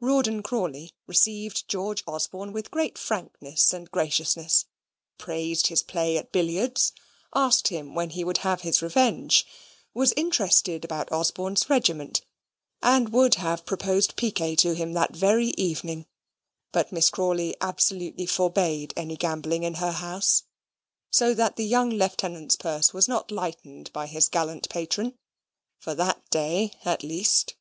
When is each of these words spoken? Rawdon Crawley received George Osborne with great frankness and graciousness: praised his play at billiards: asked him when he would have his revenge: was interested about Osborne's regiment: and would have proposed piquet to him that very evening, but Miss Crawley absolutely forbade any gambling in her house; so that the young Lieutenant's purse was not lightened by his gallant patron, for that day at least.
Rawdon 0.00 0.42
Crawley 0.42 0.94
received 1.06 1.68
George 1.68 2.02
Osborne 2.06 2.54
with 2.54 2.70
great 2.70 2.96
frankness 2.96 3.74
and 3.74 3.90
graciousness: 3.90 4.64
praised 5.18 5.66
his 5.66 5.82
play 5.82 6.16
at 6.16 6.32
billiards: 6.32 6.92
asked 7.34 7.68
him 7.68 7.94
when 7.94 8.08
he 8.08 8.24
would 8.24 8.38
have 8.38 8.62
his 8.62 8.80
revenge: 8.80 9.44
was 9.92 10.14
interested 10.16 10.82
about 10.82 11.12
Osborne's 11.12 11.68
regiment: 11.68 12.22
and 12.82 13.10
would 13.10 13.34
have 13.34 13.66
proposed 13.66 14.16
piquet 14.16 14.56
to 14.56 14.74
him 14.74 14.94
that 14.94 15.14
very 15.14 15.48
evening, 15.58 16.06
but 16.72 16.90
Miss 16.90 17.10
Crawley 17.10 17.54
absolutely 17.60 18.24
forbade 18.24 18.94
any 18.96 19.18
gambling 19.18 19.62
in 19.62 19.74
her 19.74 19.92
house; 19.92 20.44
so 21.10 21.34
that 21.34 21.56
the 21.56 21.66
young 21.66 21.90
Lieutenant's 21.90 22.56
purse 22.56 22.94
was 22.94 23.08
not 23.08 23.30
lightened 23.30 23.92
by 23.92 24.06
his 24.06 24.30
gallant 24.30 24.70
patron, 24.70 25.18
for 25.78 25.94
that 25.94 26.26
day 26.30 26.72
at 26.86 27.02
least. 27.02 27.56